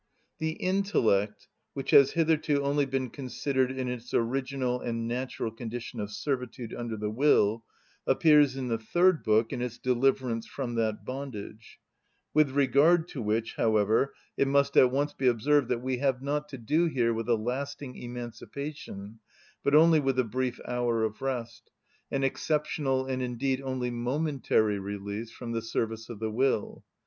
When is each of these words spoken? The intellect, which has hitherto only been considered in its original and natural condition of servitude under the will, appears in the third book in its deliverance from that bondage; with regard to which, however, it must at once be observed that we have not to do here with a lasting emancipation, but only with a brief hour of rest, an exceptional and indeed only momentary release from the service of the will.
The 0.39 0.53
intellect, 0.53 1.47
which 1.75 1.91
has 1.91 2.13
hitherto 2.13 2.63
only 2.63 2.87
been 2.87 3.11
considered 3.11 3.69
in 3.69 3.87
its 3.87 4.15
original 4.15 4.81
and 4.81 5.07
natural 5.07 5.51
condition 5.51 5.99
of 5.99 6.09
servitude 6.09 6.73
under 6.73 6.97
the 6.97 7.11
will, 7.11 7.63
appears 8.07 8.57
in 8.57 8.67
the 8.67 8.79
third 8.79 9.21
book 9.23 9.53
in 9.53 9.61
its 9.61 9.77
deliverance 9.77 10.47
from 10.47 10.73
that 10.73 11.05
bondage; 11.05 11.79
with 12.33 12.49
regard 12.49 13.07
to 13.09 13.21
which, 13.21 13.57
however, 13.57 14.15
it 14.37 14.47
must 14.47 14.75
at 14.75 14.89
once 14.91 15.13
be 15.13 15.27
observed 15.27 15.69
that 15.69 15.83
we 15.83 15.97
have 15.99 16.19
not 16.19 16.49
to 16.49 16.57
do 16.57 16.87
here 16.87 17.13
with 17.13 17.29
a 17.29 17.35
lasting 17.35 17.95
emancipation, 17.95 19.19
but 19.63 19.75
only 19.75 19.99
with 19.99 20.17
a 20.17 20.23
brief 20.23 20.59
hour 20.67 21.03
of 21.03 21.21
rest, 21.21 21.69
an 22.09 22.23
exceptional 22.23 23.05
and 23.05 23.21
indeed 23.21 23.61
only 23.61 23.91
momentary 23.91 24.79
release 24.79 25.29
from 25.31 25.51
the 25.51 25.61
service 25.61 26.09
of 26.09 26.17
the 26.17 26.31
will. 26.31 26.83